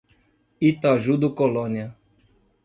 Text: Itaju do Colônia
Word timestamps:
Itaju 0.69 1.15
do 1.21 1.29
Colônia 1.35 1.87